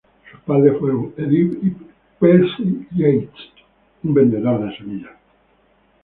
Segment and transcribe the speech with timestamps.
[0.31, 1.75] Sus padres fueron Edith y
[2.19, 3.39] Percy Yates,
[4.01, 5.11] un vendedor de semillas.